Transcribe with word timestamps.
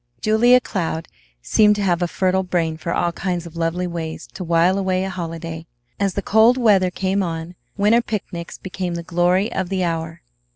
Julia 0.19 0.59
Cloud 0.59 1.07
seemed 1.43 1.75
to 1.75 1.83
have 1.83 2.01
a 2.01 2.07
fertile 2.07 2.41
brain 2.41 2.75
for 2.75 2.91
all 2.91 3.11
kinds 3.11 3.45
of 3.45 3.55
lovely 3.55 3.85
ways 3.85 4.25
to 4.33 4.43
while 4.43 4.79
away 4.79 5.03
a 5.03 5.11
holiday. 5.11 5.67
As 5.99 6.15
the 6.15 6.23
cold 6.23 6.57
weather 6.57 6.89
came 6.89 7.21
on, 7.21 7.53
winter 7.77 8.01
picnics 8.01 8.57
became 8.57 8.95
the 8.95 9.03
glory 9.03 9.53
of 9.53 9.69
the 9.69 9.83
hour. 9.83 10.23